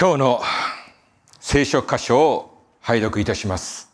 [0.00, 0.40] 今日の
[1.40, 3.90] 聖書箇所を拝読いたします。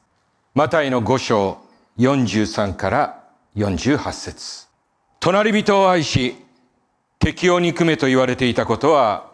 [0.55, 1.59] マタイの5章
[1.99, 3.25] 43から
[3.57, 4.69] 48節
[5.19, 6.37] 隣人を愛し、
[7.19, 9.33] 敵を憎めと言われていたことは、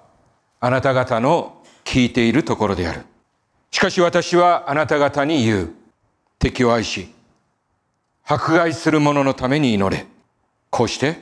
[0.61, 3.03] あなた方の聞いているところである。
[3.71, 5.75] しかし私はあなた方に言う。
[6.39, 7.13] 敵を愛し、
[8.25, 10.07] 迫害する者のために祈れ。
[10.71, 11.19] こうして、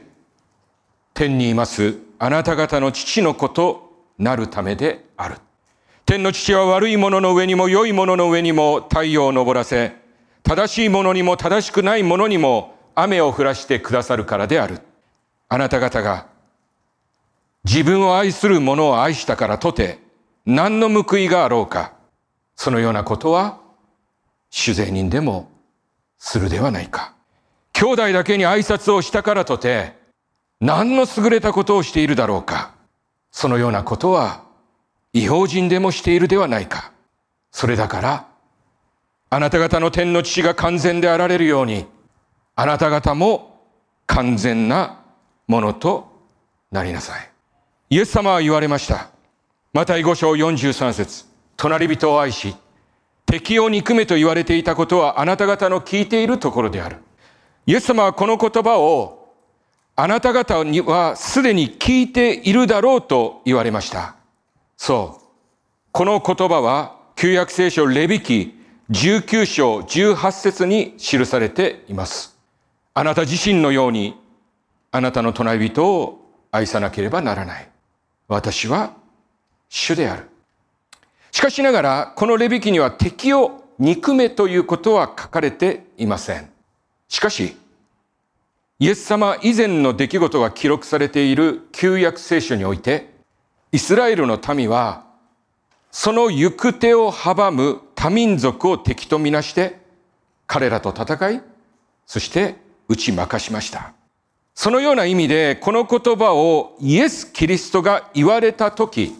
[1.12, 3.89] 天にいますあなた方の父の子と
[4.20, 5.36] なるためである。
[6.04, 9.96] 天の父は悪い者のの上にも良い者のの上にも太陽を昇らせ、
[10.42, 14.80] 正しい者にも正しくない者にも雨を降らしてくださるからである。
[15.48, 16.26] あなた方が
[17.64, 19.98] 自分を愛する者を愛したからとて
[20.44, 21.92] 何の報いがあろうか。
[22.56, 23.58] そのようなことは
[24.50, 25.50] 主税人でも
[26.18, 27.14] するではないか。
[27.72, 29.94] 兄弟だけに挨拶をしたからとて
[30.60, 32.74] 何の優れたことをしているだろうか。
[33.30, 34.42] そのようなことは
[35.12, 36.92] 違法人でもしているではないか。
[37.50, 38.26] それだから、
[39.30, 41.86] あなた方の天の父が完全であられるように、
[42.54, 43.60] あなた方も
[44.06, 45.00] 完全な
[45.46, 46.10] ものと
[46.70, 47.30] なりなさい。
[47.90, 49.08] イエス様は言われました。
[49.72, 51.24] マタイ5章43節
[51.56, 52.54] 隣人を愛し、
[53.26, 56.96] 敵を憎めと言われていたことはあなた方の聞いているところである。
[57.66, 59.19] イエス様はこの言葉を
[60.02, 64.16] あなた方にはすでに聞いているだろうと言われました。
[64.78, 65.24] そう。
[65.92, 68.58] この言葉は旧約聖書レビキ
[68.90, 72.34] 19章18節に記されています。
[72.94, 74.18] あなた自身のように
[74.90, 76.18] あなたの隣人を
[76.50, 77.68] 愛さなければならない。
[78.26, 78.94] 私は
[79.68, 80.30] 主である。
[81.30, 86.48] しかしながら、このレビキには敵を憎めということは書かれていません。
[87.06, 87.54] しかし、
[88.82, 93.10] イエス様以前の出来事が記録されている旧約聖書において、
[93.72, 95.04] イスラエルの民は、
[95.90, 99.80] その行く手を阻む多民族を敵とみなして、
[100.46, 101.42] 彼らと戦い、
[102.06, 102.56] そして
[102.88, 103.92] 打ち負かしました。
[104.54, 109.14] そのような意味で、この言葉をイエス・キリストが言われたとき、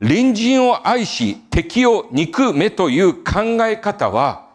[0.00, 4.48] 隣人を愛し敵を憎めという考え方は、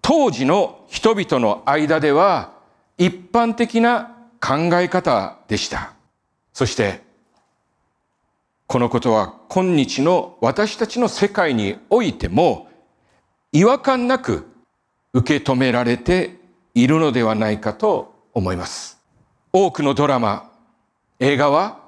[0.00, 2.59] 当時の人々の間では
[3.00, 5.94] 一般的な考え方でした。
[6.52, 7.00] そして、
[8.66, 12.68] このことは今日の私たちの世界においても
[13.52, 14.46] 違和感なく
[15.14, 16.36] 受け止められて
[16.74, 19.00] いるのではないかと思います。
[19.50, 20.52] 多くのドラマ、
[21.20, 21.80] 映画は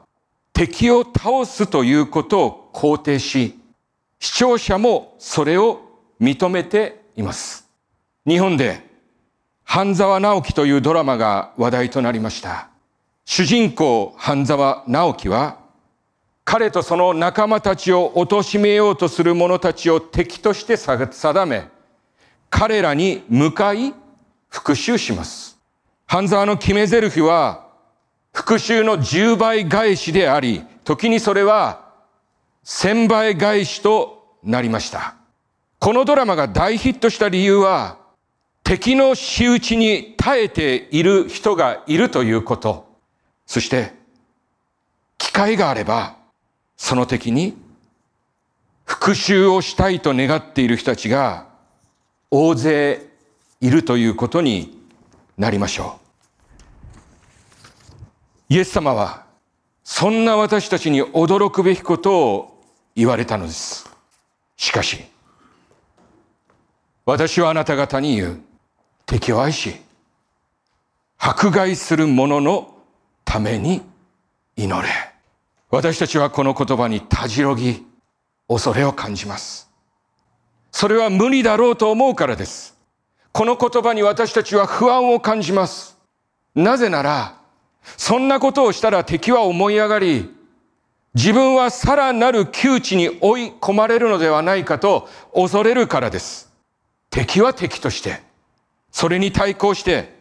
[0.54, 3.60] 敵を倒すということを肯定し、
[4.18, 5.82] 視聴者もそれを
[6.18, 7.68] 認めています。
[8.26, 8.91] 日本で
[9.74, 12.68] 半沢直樹というドラマが話題となりました。
[13.24, 15.60] 主人公半沢直樹は
[16.44, 21.68] 彼とその仲間たちを貶めようとする者たちを敵として定め、
[22.50, 23.94] 彼らに向かい
[24.50, 25.58] 復讐します。
[26.06, 27.66] 半沢の決め台詞は
[28.34, 31.94] 復讐の10倍返しであり、時にそれは
[32.66, 35.14] 1000倍返しとなりました。
[35.78, 38.01] このドラマが大ヒットした理由は、
[38.64, 42.86] 敵の仕打ちに耐えている人がいるということ。
[43.46, 43.92] そして、
[45.18, 46.16] 機会があれば、
[46.76, 47.56] その敵に
[48.84, 51.46] 復讐をしたいと願っている人たちが
[52.30, 53.06] 大勢
[53.60, 54.80] いるということに
[55.38, 55.98] なりましょ
[58.50, 58.54] う。
[58.54, 59.24] イエス様は
[59.84, 62.62] そんな私たちに驚くべきことを
[62.94, 63.88] 言われたのです。
[64.56, 65.04] しかし、
[67.04, 68.40] 私はあなた方に言う。
[69.12, 69.76] 敵を愛し、
[71.18, 72.74] 迫害する者の
[73.26, 73.82] ために
[74.56, 74.88] 祈れ。
[75.68, 77.84] 私たちはこの言葉にたじろぎ、
[78.48, 79.70] 恐れを感じます。
[80.70, 82.74] それは無理だろうと思うからです。
[83.32, 85.98] この言葉に私たちは不安を感じます。
[86.54, 87.34] なぜなら、
[87.98, 90.34] そんなことをしたら敵は思い上がり、
[91.12, 96.50] 自分はさらなる窮地に追い込まれるのではないかと恐れるからです。
[97.10, 98.31] 敵は敵として、
[98.92, 100.20] それに対抗して、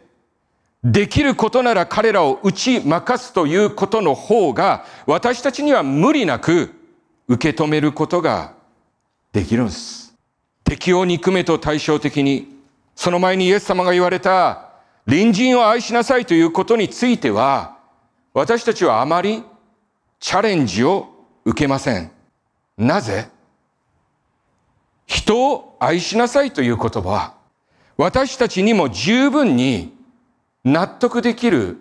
[0.82, 6.74] できることなら彼らを打ち負かすということの方が、私たちには無理なく
[7.28, 8.54] 受け止めることが
[9.32, 10.14] できるんです。
[10.64, 12.58] 敵を憎めと対照的に、
[12.96, 14.70] その前にイエス様が言われた、
[15.06, 17.76] 隣人を愛しなさいということについては、
[18.34, 19.44] 私たちはあまり
[20.18, 21.08] チャレンジを
[21.44, 22.10] 受けません。
[22.78, 23.28] なぜ？
[25.06, 27.34] 人を愛しなさいという言葉は、
[28.02, 29.96] 私たちにも十分に
[30.64, 31.76] 納得できる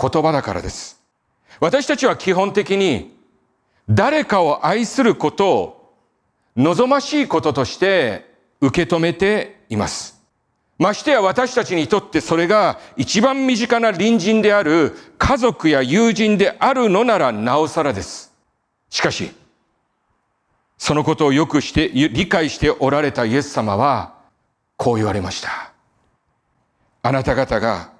[0.00, 1.02] 言葉だからです。
[1.58, 3.18] 私たちは基本的に
[3.88, 5.94] 誰かを愛することを
[6.56, 8.30] 望ましいこととして
[8.60, 10.22] 受け止めています。
[10.78, 18.32] ましてや私たちにとってそれが一番身近な隣人である家族や友人であるのならなおさらです。
[18.88, 19.32] しかし、
[20.78, 24.15] そのことをよくして、理解しておられたイエス様は、
[24.76, 25.72] こう言われました。
[27.02, 27.90] あなた方が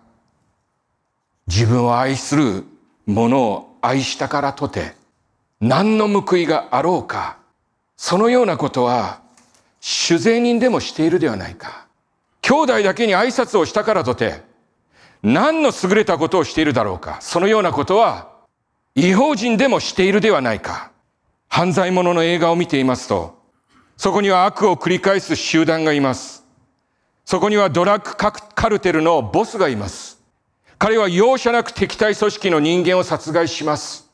[1.47, 2.65] 自分を愛する
[3.07, 4.95] 者を愛したからとて、
[5.61, 7.39] 何の報いがあろうか、
[7.97, 9.21] そのようなことは、
[9.81, 11.87] 主税人でもしているではないか。
[12.43, 14.43] 兄弟だけに挨拶をしたからとて、
[15.23, 17.19] 何の優れたことをしているだろうか。
[17.21, 18.31] そのようなことは、
[18.95, 20.91] 違法人でもしているではないか。
[21.49, 23.39] 犯罪者の映画を見ていますと、
[23.97, 26.36] そこには悪を繰り返す集団がいます。
[27.27, 28.15] そこにはドラッグ
[28.55, 30.23] カルテルのボスがいます。
[30.79, 34.09] 彼は容赦なく敵対組織の人間を殺害します。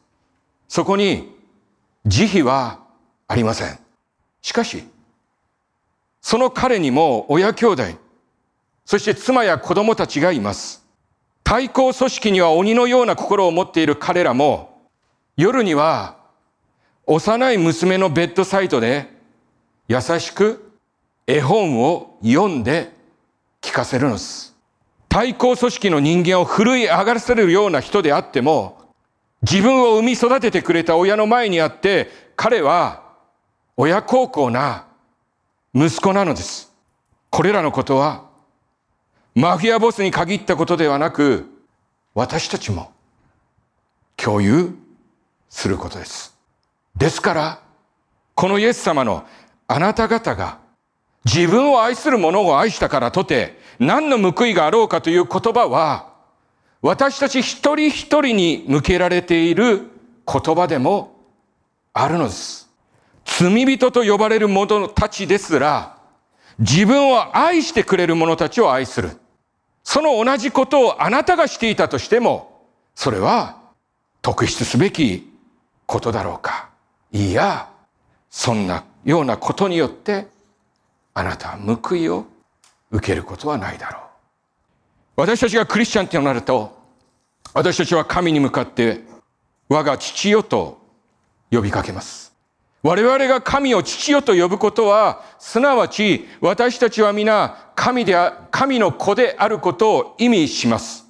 [0.67, 1.37] そこに
[2.07, 2.81] 慈悲は
[3.29, 3.79] ありません。
[4.41, 4.85] しかし、
[6.23, 7.83] その彼にも親兄弟、
[8.87, 10.83] そして妻や子供たちがいます。
[11.45, 14.89] 対抗組織には鬼のような心を持っている彼らも、
[15.37, 16.17] 夜には
[17.07, 19.11] 幼い娘のベッドサイトで
[19.87, 20.73] 優しく
[21.27, 23.02] 絵本を読んで
[23.73, 24.55] 聞かせるのです。
[25.09, 28.93] 対抗組織の人間を奮い上がらせるような人であっても、
[29.41, 33.03] 自分を産み育ててくれた親の前にあって、彼は
[33.79, 34.85] 親孝行な
[35.73, 36.71] 息子なのです。
[37.31, 38.27] これらのことは、
[39.35, 41.47] マフィアボスに限ったことではなく、
[42.15, 42.93] 私たちも
[44.19, 44.75] 共有
[45.49, 46.37] することです。
[46.95, 47.63] ですから、
[48.35, 49.25] このイエス様の
[49.67, 50.59] あなた方が
[51.25, 56.13] 自分を愛する者を愛したからとて何の報いがあろうかという言葉は
[56.81, 59.83] 私たち一人一人に向けられている
[60.27, 61.17] 言葉でも
[61.93, 62.71] あるのです。
[63.25, 65.97] 罪人と呼ばれる者たちですら
[66.59, 69.11] 自分を愛してくれる者たちを愛する。
[69.85, 73.61] その同じことをあなたがしていたとしてもそれは
[74.21, 75.29] 特筆すべき
[75.87, 76.71] ことだろうか。
[77.11, 77.69] いや、
[78.31, 80.29] そんなようなことによって、
[81.15, 82.27] あなたは報いを
[82.93, 84.03] 受けることはないだろう。
[85.17, 86.81] 私たちがクリスチャンってなると、
[87.55, 89.01] 私たちは神に向かって、
[89.69, 90.81] 我が父よと
[91.51, 92.33] 呼びかけます。
[92.83, 101.07] 我々が神を父よと呼ぶことは、すなわち私たちは皆神であ、神の子であることを意味します。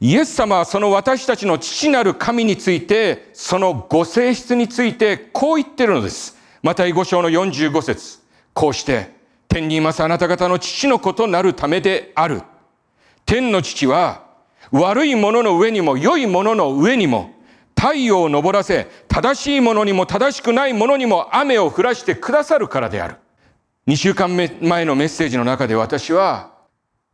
[0.00, 6.36] イエス様はその私たちの父なる神について、そのご性質についてこう言ってるのです。
[6.62, 8.18] また、五章の45節
[8.52, 9.13] こうして、
[9.54, 12.42] 天にいますあなた方の父の子となるためである。
[13.24, 14.24] 天の父は、
[14.72, 17.30] 悪いものの上にも良いものの上にも、
[17.76, 23.16] 太陽を昇らせ、正しいものにも正しくないものにも雨を降らしてくださるからである。
[23.86, 26.50] 2週間前のメッセージの中で私は、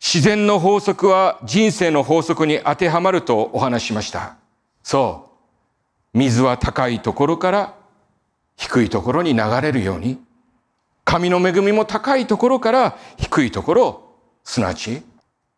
[0.01, 4.37] 自然の法則は人生の法則に当てはまるとお話しました。
[4.83, 5.31] そ
[6.15, 6.19] う。
[6.19, 7.75] 水は高いところから
[8.57, 10.19] 低いところに流れるように、
[11.11, 14.15] 神の恵みも高いところから低いところ、
[14.45, 15.03] すなわち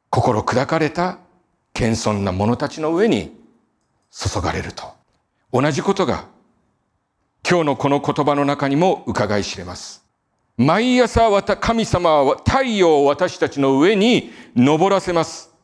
[0.08, 1.18] 心砕かれた
[1.74, 3.38] 謙遜な者たちの上に
[4.10, 4.84] 注がれると。
[5.52, 6.24] 同じことが
[7.46, 10.02] 今日のこの言葉の中にも伺い知れます。
[10.56, 11.28] 毎朝
[11.58, 15.54] 神様は太陽を私たちの上に昇らせます。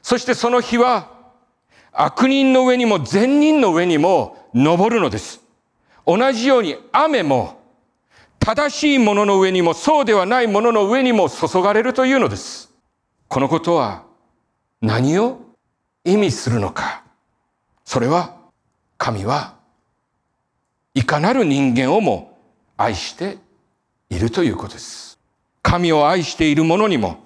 [0.00, 1.10] そしてその日は
[1.92, 5.42] 悪人の上にも善人の上にも昇るのです。
[6.06, 7.62] 同じように雨も
[8.44, 12.70] 正しいものの上にもそうではないものの上にも注がれるというのです。
[13.26, 14.04] このことは
[14.82, 15.40] 何を
[16.04, 17.04] 意味するのか。
[17.86, 18.36] それは
[18.98, 19.54] 神は
[20.92, 22.38] いかなる人間をも
[22.76, 23.38] 愛して
[24.10, 25.18] いるということです。
[25.62, 27.24] 神を愛している者にも、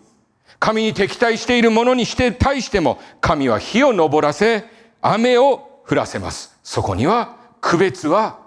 [0.60, 4.64] 神に敵対している者にして対しても、神は火を昇らせ、
[5.02, 6.56] 雨を降らせます。
[6.62, 8.38] そこには区別は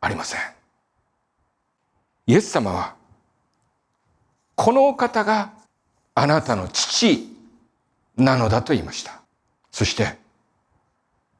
[0.00, 0.55] ありません。
[2.26, 2.94] イエス様は、
[4.56, 5.52] このお方が
[6.14, 7.28] あなたの父
[8.16, 9.20] なのだと言いました。
[9.70, 10.16] そして、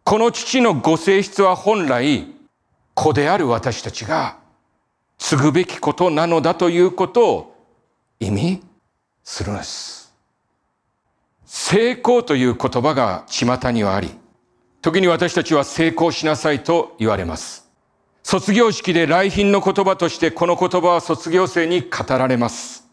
[0.04, 2.26] この父のご性質は本来、
[2.94, 4.36] 子である私たちが
[5.18, 7.56] 継ぐべきことなのだということを
[8.20, 8.62] 意味
[9.24, 10.14] するのです。
[11.44, 14.10] 成功という言葉が巷にはあり、
[14.82, 17.65] 時に私たちは成功しなさいと言われます。
[18.28, 22.84] 卒業式で来賓の言葉としてこの言葉は卒業生に語られます。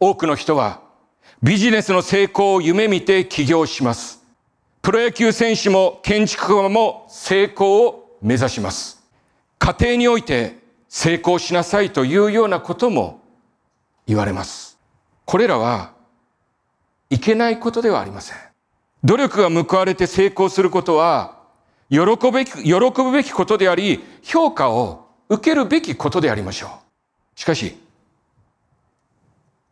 [0.00, 0.80] 多くの人は
[1.42, 4.22] ビジネスの成功を夢見て起業します。
[4.80, 9.02] プロ野球選手も建築家も成功を目指します。
[9.58, 10.56] 家庭において
[10.88, 13.20] 成功しなさいというようなことも
[14.06, 14.78] 言われます。
[15.26, 15.92] これらは
[17.10, 18.38] いけないことではありません。
[19.04, 21.39] 努力が報われて成功することは、
[21.90, 27.40] 喜ぶべき、喜ぶべきことであり、評価を受けるべきことでありましょう。
[27.40, 27.76] しかし、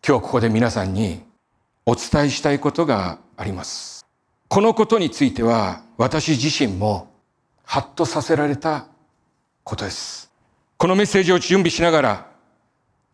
[0.07, 1.23] 今日ここで皆さんに
[1.87, 4.05] お伝えしたいことがあります。
[4.49, 7.13] このことについては私自身も
[7.65, 8.87] ハッとさせられた
[9.63, 10.33] ことです。
[10.77, 12.27] このメッセージを準備しながら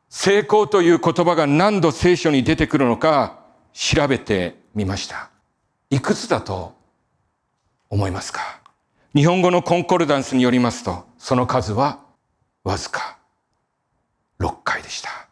[0.08, 3.40] 成功という言葉が何度聖書に出てくるのか
[3.72, 5.30] 調べてみました。
[5.90, 6.74] いくつだと
[7.90, 8.63] 思いますか？
[9.14, 12.00] 日本語のコンコルダンスによりますと、その数は
[12.64, 13.18] わずか
[14.40, 15.28] 6回でした。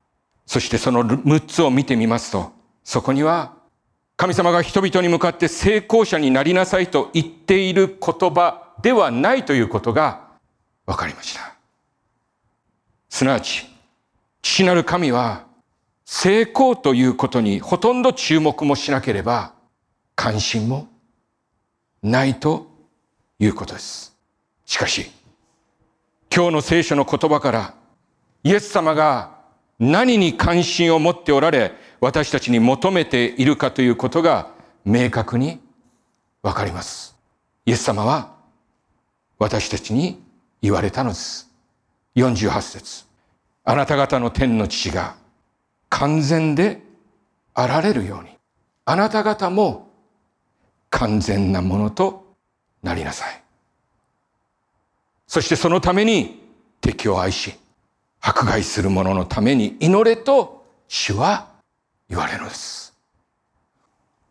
[0.47, 2.53] そしてその6つを見てみますと、
[2.85, 3.55] そこには
[4.17, 10.29] 神様が人々に向かって成功者になりなさいと言っている言葉ではないということが
[10.87, 11.55] 分かりました。
[13.09, 13.67] すなわち、
[14.43, 15.45] 父なる神は
[16.05, 19.55] 成功ということにほとんど注目もしなければ
[20.15, 20.87] 関心も
[22.03, 22.72] ないと
[23.45, 24.17] いうことです。
[24.65, 25.11] しかし、
[26.35, 27.75] 今日の聖書の言葉から
[28.45, 29.37] イエス様が
[29.81, 34.53] 何に関心を持っておられ、私たちに求めているかということが
[34.85, 35.61] 明確に
[36.43, 37.17] わかります。
[37.67, 38.33] イエス様は
[39.41, 40.23] 私たちに
[40.63, 41.51] 言われたのです。
[42.15, 43.05] 48節
[43.65, 45.17] あなた方の天の父が
[45.89, 46.81] 完全で
[47.55, 48.31] あられるように、
[48.85, 49.91] あなた方も
[50.91, 52.22] 完全なものと
[52.83, 53.43] なりなさい。
[55.27, 56.43] そしてそのために
[56.81, 57.55] 敵を愛し、
[58.21, 61.49] 迫害する者のために祈れと主は
[62.09, 62.95] 言われるのです。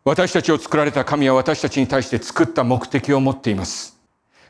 [0.04, 3.98] 私たちを作られた神は私たちに対して作った目的を持っています。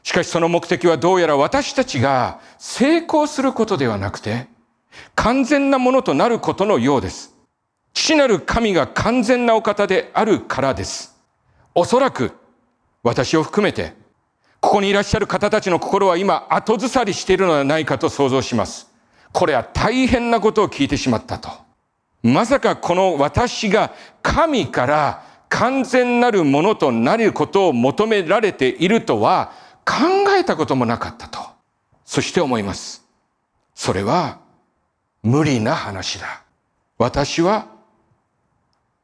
[0.02, 4.46] しかしその目的はどうやら私たちが成功することではなくて、
[5.14, 7.34] 完全なものとなることのようです。
[7.94, 11.14] 父なる神が完全なお方であるからです。
[11.74, 12.32] おそらく
[13.02, 13.94] 私を含めて、
[14.60, 18.88] ここにいらっしゃる方たちの心は今後ずさりしているのではないかと想像します。
[19.32, 21.50] これは大変なことを聞いてしまったと。
[22.22, 23.92] まさかこの私が
[24.22, 29.52] 神から完全なるものとなることを求められているとは
[29.84, 29.94] 考
[30.38, 31.40] えたこともなかったと。
[32.04, 33.04] そして思います。
[33.74, 34.38] それは
[35.22, 36.44] 無理な話だ。
[36.98, 37.66] 私は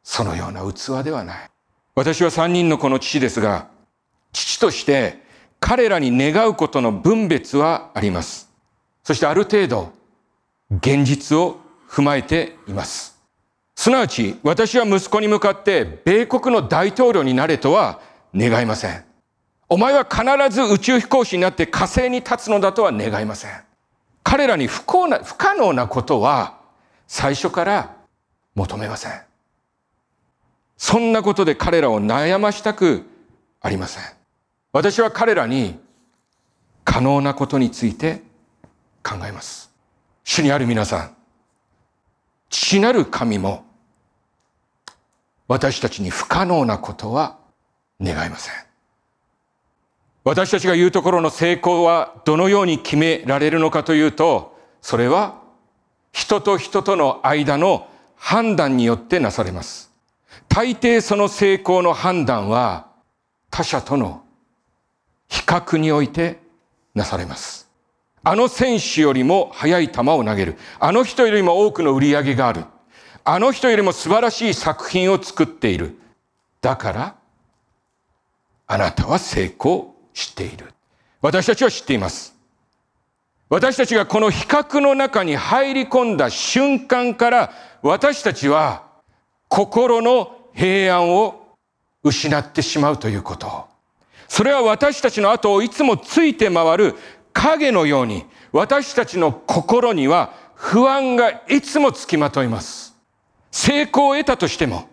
[0.05, 1.51] そのような器ではない。
[1.97, 3.67] 私は三人の子の父ですが、
[4.33, 5.23] 父として
[5.61, 8.51] 彼らに願うことの分別はあります。
[9.03, 9.93] そしてある程度
[10.71, 13.19] 現実を踏まえています。
[13.75, 18.01] すなわち、私は息子に向かって米国の大統領になれとは
[18.35, 19.05] 願いません。
[19.69, 23.51] お前は必ず宇宙飛行士になって火星に立つのだとは願いません。
[24.23, 26.59] 彼らに不幸な、不可能なことは
[27.07, 27.97] 最初から
[28.55, 29.13] 求めません。
[30.77, 33.05] そんなことで彼らを悩ましたく
[33.61, 34.18] ありません。
[34.73, 35.79] 私は彼らに
[36.85, 38.23] 可能なことについて
[39.03, 39.71] 考えます。
[40.25, 41.17] 主にある皆さん、
[42.51, 43.65] 父なる神も
[45.47, 47.39] 私たちに不可能なことは
[48.01, 48.55] 願いません。
[50.25, 55.41] 私たちが言うところの成功はどのように決められるのかというと、それは
[56.13, 59.91] 人と人との間の判断によってなされます。
[60.49, 62.89] 大抵その成功の判断は
[63.51, 64.23] 他者との
[65.29, 66.39] 比較において
[66.95, 67.69] なされます。
[68.25, 70.57] あの選手よりも速い球を投げる。
[70.81, 72.65] あの人よりも多くの売り上げがある。
[73.25, 75.99] あの人よりも素晴らしい作品を作っている。
[76.61, 77.15] だから、
[78.67, 80.73] あなたは成功している。
[81.21, 82.35] 私たちは知っています。
[83.49, 88.85] 私たちがこの比較の中に入り込んだ瞬間から私たちは
[89.49, 91.57] 心の平安を
[92.03, 93.67] 失ってしまうということ。
[94.29, 96.95] それは私たちの後をいつもついて回る
[97.33, 102.95] 影のように私たちの心には不安がいつもつきまといます。
[103.51, 104.89] 成功を得たとしても、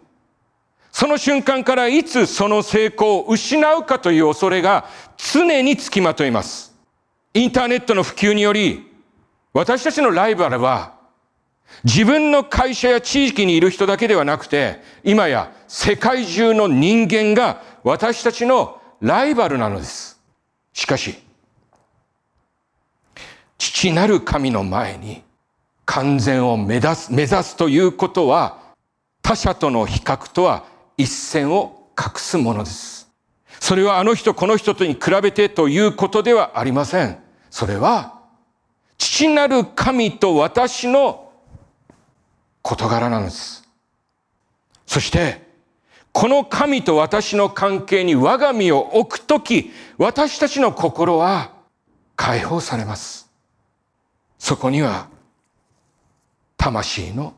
[0.91, 4.85] その瞬間からいつその成功を失うかという恐れが
[5.17, 6.73] 常につきまといます。
[7.33, 8.89] インターネットの普及により、
[9.53, 10.93] 私たちのライバルは、
[11.83, 20.19] 自分の会社や地域にいる人だけではなくて、今や世界中の人間が私たちのライバルなのです。
[20.73, 21.15] しかし、
[23.59, 25.21] 父なる神の前に
[25.85, 28.57] 完全を目指す、目指すということは、
[29.21, 30.65] 他者との比較とは
[30.97, 33.07] 一線を画すものです。
[33.59, 37.19] それはあの人この人とに比べてということではありません。
[37.51, 38.21] それは、
[38.97, 41.31] 父なる神と私の
[42.63, 43.69] 事柄なんです。
[44.87, 45.44] そして、
[46.15, 51.51] この神と私の関係に我が身を置くとき、私たちの心は
[52.15, 53.29] 解放されます。
[54.39, 55.09] そこには、
[56.55, 57.33] 魂の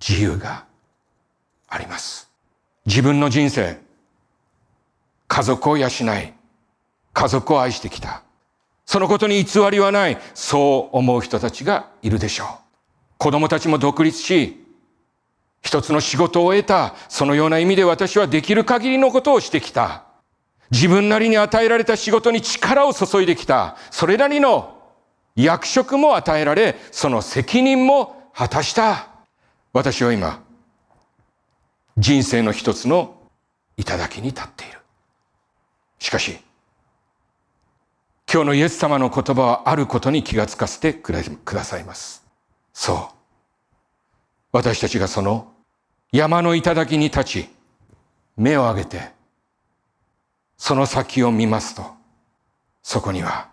[0.00, 0.64] 自由が
[1.68, 2.28] あります。
[2.86, 3.78] 自分の人生、
[5.28, 5.90] 家族を養い、
[7.12, 8.24] 家族を愛してきた。
[8.84, 12.48] そのことに偽りはない、そう思う人たちがいるでしょう。
[13.16, 14.67] 子供たちも独立し、
[15.68, 20.04] 一つの仕事を得た、そのような意味で私はできる限りのことをしてきた。
[20.70, 23.76] 自分なりに与えられた仕事に力を注いできた。
[23.90, 24.78] それなりの
[25.36, 29.08] 役職も与えられ、その責任も果たした。
[29.74, 30.42] 私は今、
[31.98, 33.20] 人生の一つの
[33.76, 34.78] 頂に立っている。
[35.98, 36.38] しかし、
[38.32, 42.24] 今日のイエス様の言葉はあることに気がつかせてくださいます。
[42.72, 43.14] そう。
[44.50, 45.52] 私たちがその
[46.10, 47.48] 山の頂に立ち、
[48.36, 49.12] 目を上げて、
[50.56, 51.82] その先を見ますと、
[52.82, 53.50] そこには、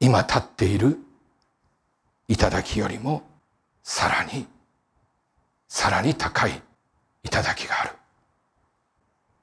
[0.00, 0.98] 今立っている
[2.28, 3.22] 頂よりも、
[3.82, 4.46] さらに、
[5.68, 6.62] さらに高い
[7.22, 7.90] 頂がある。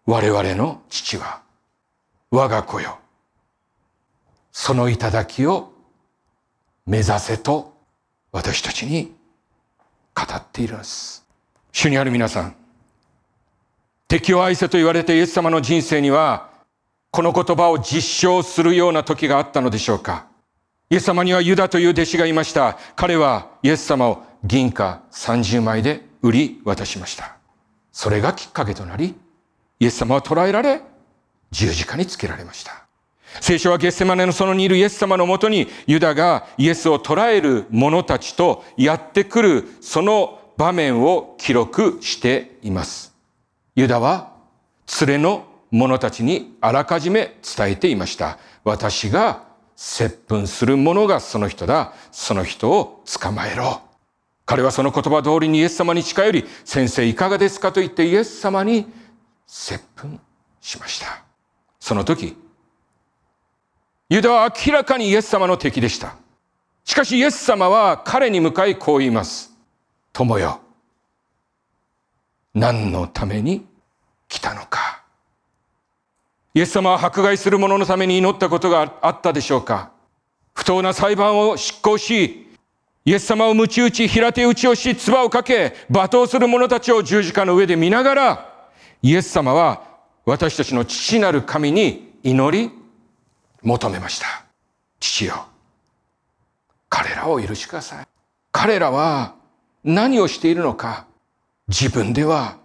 [0.08, 1.44] 我々の父は、
[2.32, 2.98] 我が子よ。
[4.52, 5.72] その頂を
[6.88, 7.78] 目指せと
[8.32, 9.14] 私たちに
[10.16, 11.23] 語っているんです。
[11.74, 12.56] 主にある皆さん、
[14.08, 16.52] 敵を愛せと言われてイエス様の人生には、
[17.10, 20.28] この言葉を実証するような時があったのでしょうか
[20.92, 22.78] イエス様にはユダという弟子がいました。
[22.96, 27.38] 彼はイエス様を銀貨30枚で売り渡しました。
[27.92, 29.16] それがきっかけとなり、
[29.80, 30.82] イエス様は捕らえられ、
[31.50, 32.86] 十字架につけられました。
[33.42, 43.14] 聖書はゲッセマネのそのにいるイエス様のもとにユダがイエスを捕らえる者たちとやってくるその場面を記録しています。
[43.76, 44.34] ユダは
[45.02, 48.38] 連れの者たちにあらかじめ伝えていました。
[48.64, 49.44] 私が
[49.76, 51.94] 接吻する者がその人だ。
[52.12, 53.82] その人を捕まえろ。
[54.46, 58.86] 彼はその言葉通りにイエス様に近寄り、先生いかがですかと言ってイエス様に
[59.48, 60.20] 接吻
[60.62, 61.24] しました。
[61.80, 62.38] その時、
[64.10, 66.16] ユダは明らかにイエス様の敵でした。
[66.84, 69.53] しかしイエス様は彼に向かいこう言います。
[70.14, 70.62] 友よ。
[72.54, 73.66] 何のために
[74.28, 75.04] 来たのか。
[76.54, 79.92] イエス様は迫害する者のために祈ったことがあったでしょうか
[80.54, 82.48] 不当な裁判を執行し、
[83.06, 88.70] イエス様を鞭打ち、平手打ちをし、唾をかけ、罵倒する者たちを十字架の上で見ながら、
[89.02, 89.82] イエス様は
[90.26, 92.72] 私たちの父なる神に祈り、
[93.64, 94.46] 求めました。
[95.00, 95.48] 父よ、
[96.88, 98.08] 彼らを許しください。
[98.52, 99.34] 彼らは
[99.84, 101.08] 何をしているのか
[101.68, 102.58] 自分では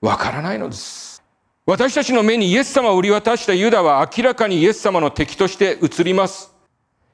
[0.00, 1.22] わからないのです。
[1.64, 6.54] 私たちの目にイエス様を売り渡したユダは明らかにイエス様の敵として映ります。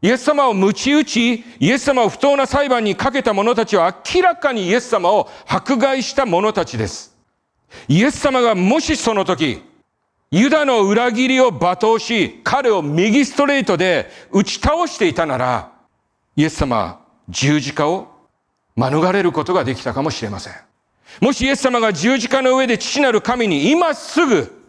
[0.02, 7.16] イエス様を鞭打ち、イエス様を不当な裁判にかけた者たちは明らかにイエス様を迫害した者たちです。
[7.88, 9.62] イエス様がもしその時、
[10.30, 15.72] ユダの裏切りを罵倒し、彼を右ストレートで打ち倒していたなら、
[16.36, 18.11] イエス様は十字架を
[18.76, 20.54] 免れることができたかもしれません。
[21.20, 24.62] もしイエス様が十字架の上で父なる神に今すぐ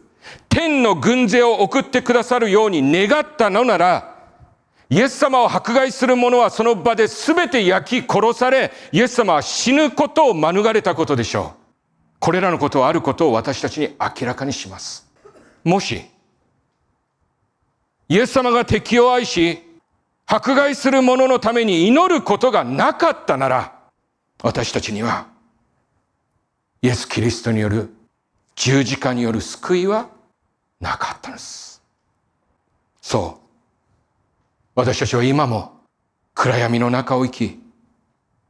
[0.50, 4.14] 天の軍勢を送ってくださるように願ったのなら、
[4.90, 11.64] イエス様を迫害する者はその場で全て焼き殺され、イエス様は死ぬことを免れたことでしょう。
[12.20, 15.08] これらのことはあることを私たちに明らかにします。
[15.64, 16.04] もし、
[18.08, 19.60] イエス様が敵を愛し、
[20.26, 23.74] 迫害する者のために祈ることがなかったなら、
[24.44, 25.28] 私たちには、
[26.82, 27.90] イエス・キリストによる
[28.56, 30.10] 十字架による救いは
[30.82, 31.82] なかったのです。
[33.02, 33.44] そう。
[34.76, 35.72] 私たちは今も
[36.36, 37.60] 暗闇の中を生き、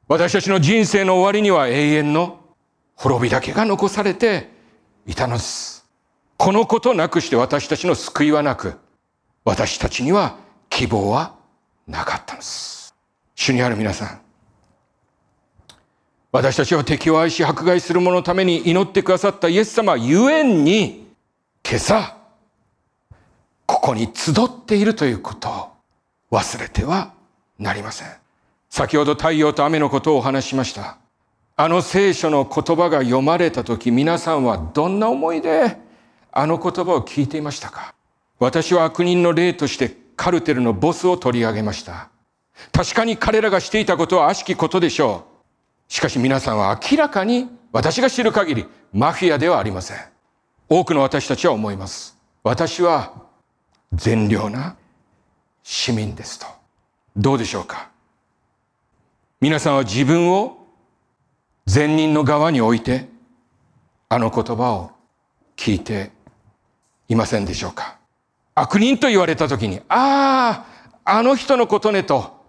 [0.08, 2.40] 私たちの人生の終わりには永遠の
[2.96, 4.50] 滅びだけが残されて
[5.06, 5.86] いたのです。
[6.38, 8.80] このことなくして私たちの救いはなく、
[9.46, 10.38] 私たちには
[10.70, 11.36] 希望は
[11.88, 12.96] なかったのです。
[13.36, 14.22] 主にある皆さん、
[16.34, 21.06] 私たちは敵を愛し迫害する者のために祈ってくださったイエス様ゆえんに、
[21.64, 22.18] 今朝、
[23.68, 25.48] ここに集っているということ
[26.32, 27.14] を忘れては
[27.60, 28.08] なりません。
[28.68, 30.98] 先ほど太陽と雨のことをお話しました。
[31.56, 35.78] あの聖書の言葉が読まれた時、皆さんはどんな思いで
[36.32, 37.94] あの言葉を聞いていましたか？
[38.40, 42.10] 私は悪人の例としてカルテルのボスを取り上げました。
[42.72, 45.33] 確かに彼らがしていたことは悪しきことでしょう。
[45.94, 49.98] しかし皆さんは明らかに私が知る限りマフィアではありません。
[50.68, 52.18] 多くの私たちは思います。
[52.42, 53.14] 私は
[53.94, 54.76] 善良な
[55.62, 56.48] 市民ですと。
[57.16, 57.92] どうでしょうか？
[59.40, 60.66] 皆さんは自分を
[61.68, 63.08] 善人の側に置いて
[64.10, 64.90] あの言葉を
[65.56, 66.12] 聞いて
[67.08, 68.00] いませんでしょうか？
[68.56, 70.66] 悪人と言われた時に、あ
[71.06, 72.43] あ、あの人のことねと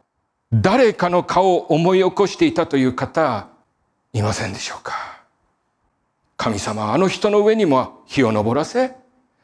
[0.60, 3.48] 誰かの顔を思い起こしていたという方
[4.12, 4.94] いませんでしょうか？
[6.36, 8.94] 神様はあの人の上にも火を昇らせ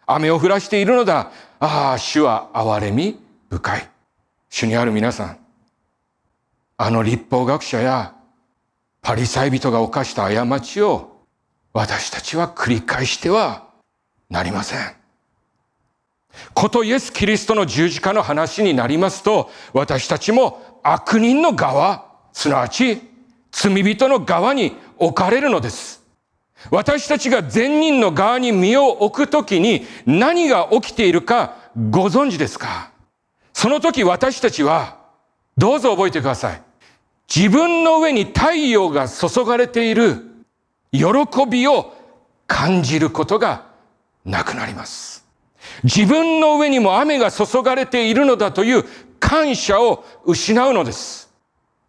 [0.07, 1.33] 雨を降らしているのだ。
[1.59, 3.19] ああ主は憐れみ
[3.49, 3.89] 深い。
[4.51, 5.39] 主にある皆さん
[6.77, 8.15] あの立法学者や
[9.03, 11.25] パリサイ人が犯した過ちを
[11.73, 13.67] 私たちは繰り返しては
[14.29, 14.79] なりません。
[16.55, 23.01] ことイエス・キリストの十字架の話になりますと、私たちも悪人の側、すなわち
[23.53, 26.03] 罪人の側に置かれるのです。
[26.71, 31.57] 私たちが善人の側に身を置くときに何が起きているか
[31.91, 32.93] ご存知ですか？
[33.53, 34.99] その時私たちは、
[35.57, 36.63] どうぞ覚えてください。
[37.35, 40.17] 自分の上に太陽が注がれている
[40.93, 41.05] 喜
[41.49, 41.95] びを
[42.47, 43.67] 感じることが
[44.25, 45.25] なくなります。
[45.85, 48.85] 自分の上にも雨が注がれているのだという
[49.31, 51.33] 感謝を失うのです。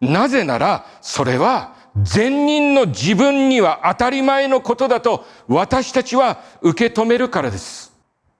[0.00, 7.92] なぜなら、それは善人の自分には当たり前のことだと私たちは受け止めるからです。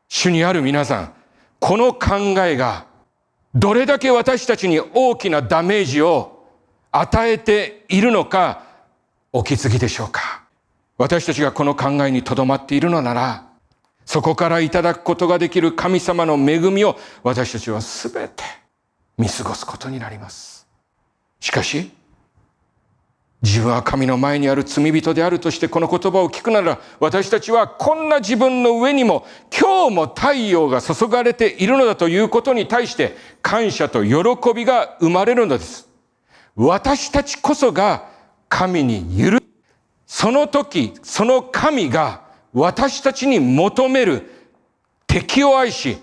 [0.06, 1.12] 主にある皆さん、
[1.58, 2.14] この考
[2.46, 2.86] えが
[3.52, 6.46] どれだけ私たちに大きなダメージを
[6.92, 8.62] 与えているのか
[9.32, 10.44] お気づきでしょうか？
[10.96, 13.48] 私たちがこの考えにとどまっているのなら
[14.04, 18.44] そこからいただくことができる神様の恵みを私たちはすべて
[19.22, 20.66] 見過ごすことになります。
[21.38, 21.92] しかし、
[23.40, 34.14] 自分は神の前にある罪人であるとしてこの言葉を聞くなら私たちはこんな自分の上にも今日も太陽が注がれているのだということに対して感謝と喜
[34.54, 35.88] びが生まれるのです。
[36.54, 38.08] 私たちこそが
[38.48, 39.38] 神に許
[40.06, 44.30] その時、その神が私たちに求める
[45.06, 45.98] 敵を愛し、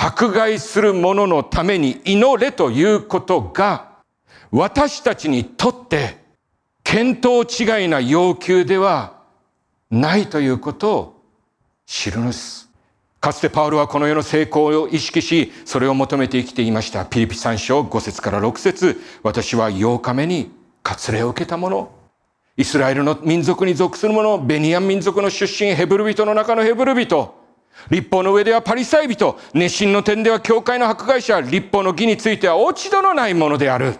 [0.00, 3.98] 迫害する者のために祈れということが、
[4.52, 6.18] 私たちにとって
[6.84, 9.18] 見当違いな要求では
[9.90, 11.22] ないということを
[11.84, 12.68] 知るのです。
[13.18, 17.04] かつてパウロはこの世の成功を意識し、それを求めて生きていました。
[17.04, 20.52] ピリピ3章5節から6節私は8日目に
[20.84, 21.90] 割礼を受けたもの。
[22.56, 27.34] イスラエルの民族に属する者、ベニヤン民族の出身、ヘブル人の中のヘブル人、
[27.90, 33.98] 立法の上ではパリサイ人、熱心の点では教会の迫害者、立法の義については落ち度のないものである。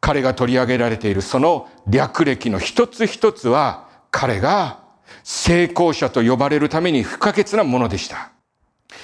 [0.00, 4.80] 彼が取り上げられているその略歴の一つ一つは、彼が
[5.22, 8.32] 成功者と呼ばれるために不可欠なものでした。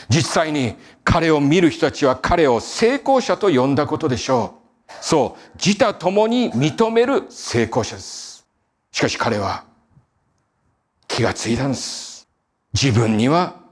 [0.09, 4.55] 実際に彼を見る人たちは彼を成功者と呼んだことでしょ
[4.88, 4.92] う。
[5.01, 8.47] そう、自他共に認める成功者です。
[8.90, 9.64] しかし彼は
[11.07, 12.29] 気がついたんです。
[12.73, 13.67] 自分には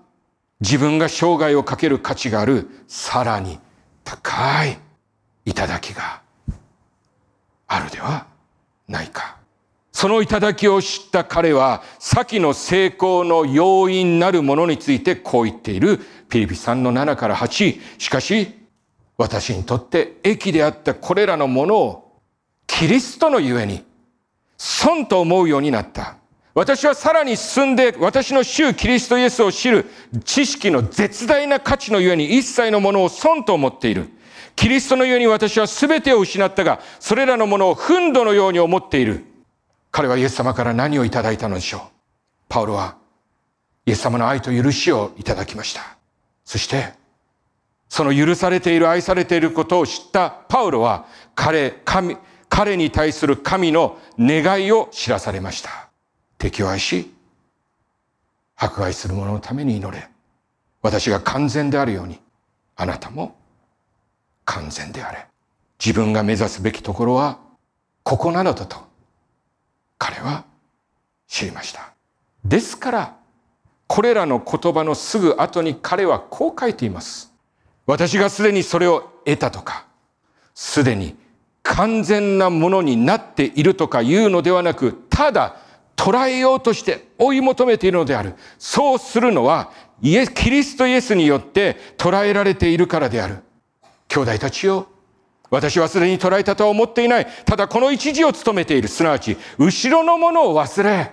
[0.60, 3.58] 自分が生涯をかける価値があるさらに
[4.04, 4.78] 高い
[5.44, 6.22] 頂きが
[7.66, 8.26] あるでは
[8.88, 9.36] ないか。
[9.92, 17.80] その頂きを知った彼は先の成功の要因なるものについてこう言っているピリピ3の7から8。
[17.98, 18.52] しかし
[19.16, 22.20] 私にとって益であったこれらのものを
[22.66, 23.84] キリストのゆえに
[24.58, 26.16] 損と思うようになった。
[26.56, 29.84] 私はさらに進んで私の主キリストイエスを知る
[30.24, 34.08] 知識の絶大な価値のゆえに一切のものを損と思っている。
[34.54, 39.26] キリストのゆえに私は全てを失ったが、それらのものを憤怒のように思っている。
[39.90, 41.80] 彼はイエス様から何をいただいたのでしょう？
[42.48, 42.96] パウロは
[43.84, 45.98] イエス様の愛と許しをいただきました。
[46.46, 46.94] そして、
[47.90, 52.16] その許されている愛されていることを知ったパウロは彼、神、
[52.48, 55.85] 彼に対する神の願いを知らされました。
[56.38, 57.12] 敵を愛し、
[58.56, 60.08] 迫害する者のために祈れ。
[60.82, 62.20] 私が完全であるように、
[62.76, 63.36] あなたも
[64.44, 65.26] 完全であれ。
[65.84, 67.38] 自分が目指すべきところは、
[68.02, 68.76] ここなのだと、
[69.98, 70.44] 彼は
[71.26, 71.92] 知りました。
[72.44, 73.16] ですから、
[73.88, 77.32] これらの言葉のすぐ後に彼はこう書いています。
[77.86, 79.86] 私がすでにそれを得たとか、
[80.54, 81.16] すでに
[81.62, 85.56] 完全なものになっているとかいうのではなく、ただ
[85.96, 88.34] 捉えようとして追い求めているのである。
[88.58, 93.38] そうするのは、イエス、キリストイエスによって捉えられているからである。
[94.08, 94.86] 兄弟たちよ、
[95.50, 97.26] 私はすでに捉えたとは思っていない。
[97.44, 98.88] ただこの一時を務めている。
[98.88, 101.12] すなわち、後ろのものを忘れ、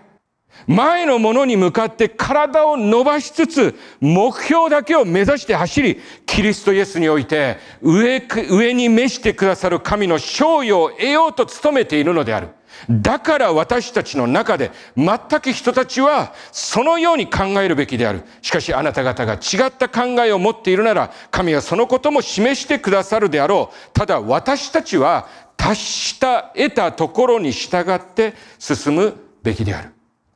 [0.67, 12.49] 前のものに向かって体を伸ばしつつ、目標だけを目指して走り、キリストイエスにおいて、上、上に召してくださる神の賞与を得ようと努めているのである。
[12.89, 18.23] だから私たちの中で全く人たちはそのように考えるべきである。
[18.41, 23.91] しかしあなた方が違った考えを持っているなら神はそのことも示してくださるであろう。
[23.93, 29.89] ただ私たちは達した得たところに従って進むべきである。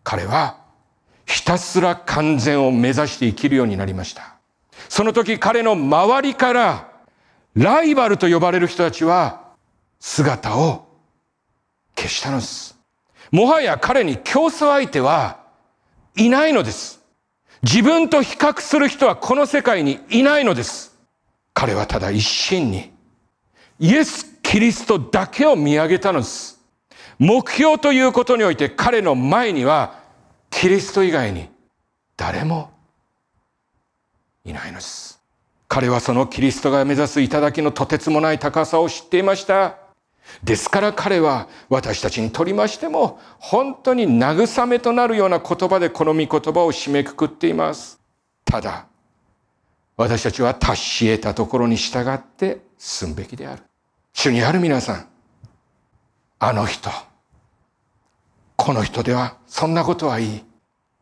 [0.03, 0.57] 彼は
[1.25, 4.35] ひたすら完全を目指して生きるようになりました。
[4.87, 6.91] その時彼の周りから
[7.55, 9.47] ライバルと呼ばれる人たちは
[9.99, 10.86] 姿を
[11.97, 12.77] 消したのです。
[13.31, 15.39] もはや彼に競争相手は
[16.15, 17.01] いないのです。
[17.63, 20.95] 自分と比較する人はこの世界にいないのです。
[21.53, 22.91] 彼はただ一心に
[23.79, 26.59] イエス・キリストだけを見上げたのです。
[27.19, 29.99] 目標ということにおいて彼の前には
[30.51, 31.49] キリスト以外に
[32.15, 32.71] 誰も
[34.45, 35.19] いないのです。
[35.67, 39.86] 彼はそのキリストが目指す頂のとてつもない高さを知っていました。
[40.43, 47.99] ですから彼は私たちにとりましても本当に慰めとなるような言葉でこの御言葉を締めくくっています。
[48.45, 48.87] ただ、
[49.95, 53.63] 私たちは達し得たところに従って進むべきである。
[54.13, 55.07] 主にある皆さん、
[56.39, 56.89] あの人、
[58.55, 60.43] この人ではそんなことはいい。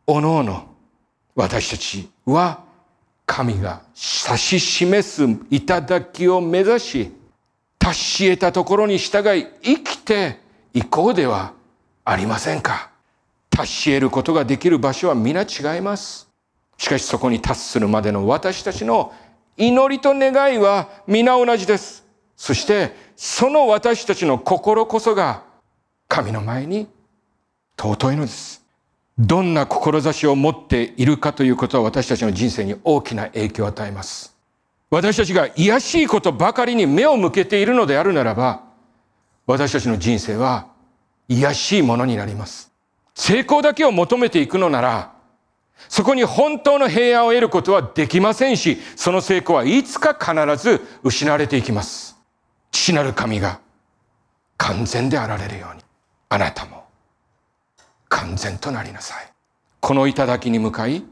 [0.06, 0.68] おのおの
[1.34, 2.64] 私たちは
[3.26, 7.12] 神が指し示す頂を目指し、
[7.86, 10.40] 達し得たところに従い生きて
[10.74, 11.52] いこうでは
[12.04, 12.90] ありませんか。
[13.48, 16.28] 達し得ることができる場所は皆違います。
[16.78, 19.12] しかしそこに達するまでの私たちの
[19.56, 22.04] 祈りと願いは皆同じです。
[22.36, 25.44] そしてその私たちの心こそが
[26.08, 26.88] 神の前に
[27.78, 28.64] 尊いのです。
[29.16, 34.35] どんな志を持っているかということは私たちの人生に大きな影響を与えます。
[34.96, 38.62] 私たちが癒しいことばかりに目を向けているのであるならば、
[39.46, 40.68] 私たちの人生は
[41.28, 42.72] 癒しいものになります。
[43.14, 45.12] 成功だけを求めていくのなら、
[45.90, 52.16] そこに本当の平安を得ることはできませんし、その成功はいつか必ず失われていきます。
[52.70, 53.60] 父なる神が
[54.56, 55.82] 完全であられるように、
[56.30, 56.86] あなたも
[58.08, 59.30] 完全となりなさい。
[59.80, 61.04] この頂に向かい、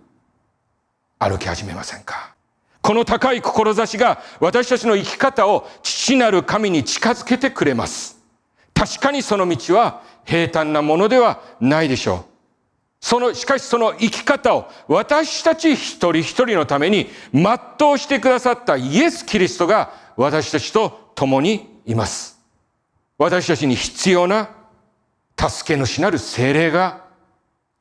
[1.19, 2.34] 歩き始めませんか？
[2.85, 8.19] この高い志が私たちの生き方を父なる神に近づけてくれます。
[8.75, 12.25] 確かにその道は平坦なものではないでしょう。
[13.01, 17.47] その、しかしその生き方を私たち一人一人のために全
[17.91, 22.39] うしてくださったイエス・キリストが私たちと共にいます。
[23.17, 24.51] 私たちに必要な
[25.39, 27.03] 助け主なる精霊が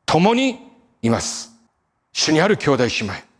[0.06, 0.60] 共に
[1.02, 1.52] います。
[2.14, 3.33] 主にある兄弟姉妹。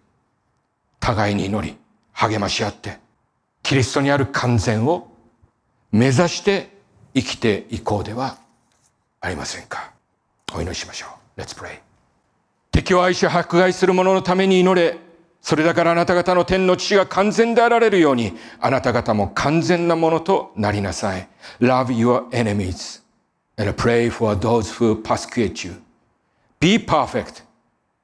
[1.04, 1.76] 互いに祈り、
[2.14, 2.98] 励まし合って、
[3.62, 5.12] キリストにある完全を
[5.92, 6.70] 目指して
[7.14, 8.38] 生きていこうでは
[9.20, 9.92] ありませんか。
[10.56, 11.42] お祈りしましょう。
[11.42, 11.80] Let's pray.
[12.72, 14.98] 敵を愛し迫害する者のために祈れ。
[15.42, 21.28] それだからあなた方の天の父が完全であられるように、あなた方も完全なものとなりなさい。
[21.60, 23.02] Love your enemies
[23.58, 25.82] and pray for those who persecute you.
[26.62, 27.44] Be perfect,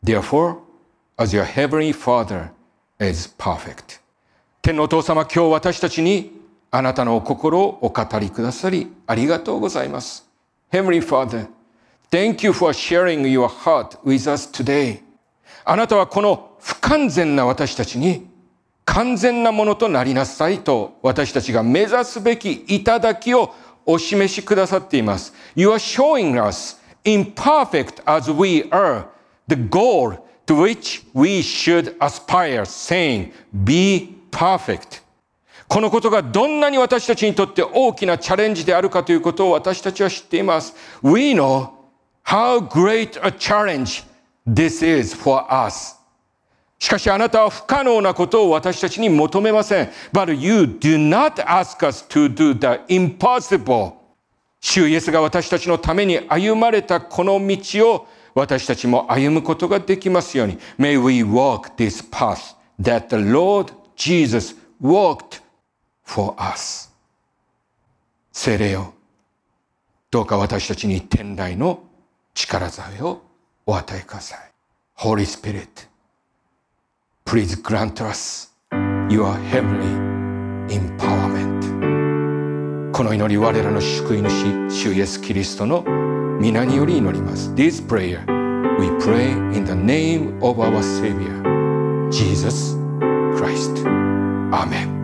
[0.03, 0.57] therefore,
[1.17, 2.49] as your heavenly Father
[2.99, 3.99] is perfect.
[4.61, 6.39] 天のお父様、今日私たちに
[6.71, 10.29] あなたのお心をお語りくださり、ありがとうございます。
[10.71, 11.47] Heavenly Father,
[12.11, 15.01] thank you for sharing your heart with us today.
[15.65, 18.29] あなたはこの不完全な私たちに
[18.85, 23.53] 完全なものとなりなさいと私たちが目指すべき頂を
[23.85, 25.33] お示しくださっています。
[25.55, 29.05] You are showing us imperfect as we are
[29.47, 30.17] the goal
[30.49, 33.31] to which we should aspire, saying,
[33.63, 35.03] be perfect.
[35.67, 40.73] このことがどんなに私たちにとって大きなチャレンジであるかということを私たちは知っています。
[41.03, 41.69] We know
[42.25, 44.03] how great a challenge
[44.47, 45.95] this is for us.
[46.79, 49.89] しかしあなたは不可能なことを私たちに求めません。
[50.11, 53.93] But you do not ask us to do the impossible.
[54.59, 58.07] 主イエスが私たちのために歩まれたこの道を
[58.39, 60.57] 私たちも歩むことができますように。
[60.77, 65.41] May we walk this path that the Lord Jesus walked
[66.03, 66.89] for us.
[68.31, 68.93] 聖霊よ、
[70.09, 71.83] どうか私たちに天来の
[72.33, 73.21] 力添えを
[73.65, 74.51] お与えください。
[74.97, 75.87] Holy Spirit,
[77.25, 78.51] please grant us
[79.09, 81.59] your heavenly empowerment.
[82.93, 85.83] この祈り我らの救い主主イエスキリストの
[86.40, 88.20] 皆により祈ります This prayer
[88.78, 91.42] we pray in the name of our Savior
[92.10, 92.76] Jesus
[93.36, 93.86] Christ
[94.52, 94.94] Amen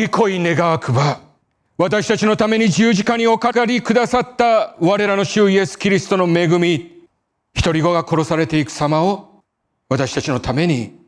[0.00, 1.20] 仰ぎ恋願わくば、
[1.76, 7.06] 私たちのために十字架におかかりくださった我らの主イエス・キリストの恵み、
[7.54, 9.42] 一人子が殺されていく様を
[9.88, 10.98] 私たちのために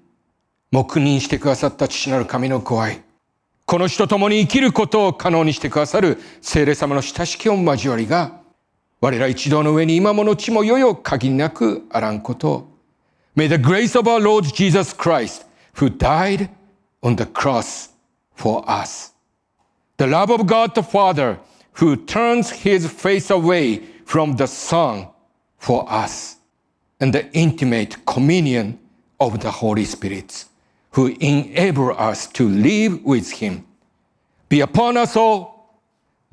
[0.70, 3.02] 黙認してくださった父なる神のご愛、
[3.64, 8.40] この人と共に生きることを可能にしてくださる聖霊様の親しき御交わりが、
[9.00, 12.68] 我ら一同の上に今もの地もよよ限りなくあらんことを。
[13.34, 16.50] May the grace of our Lord Jesus Christ, who died
[17.02, 17.91] on the cross
[18.42, 19.12] for us.
[19.98, 21.38] The love of God the Father,
[21.74, 25.06] who turns his face away from the Son
[25.58, 26.38] for us,
[26.98, 28.80] and the intimate communion
[29.20, 30.44] of the Holy Spirit,
[30.90, 33.64] who enable us to live with him,
[34.48, 35.80] be upon us all,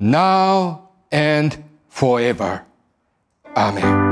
[0.00, 2.64] now and forever.
[3.56, 4.09] Amen.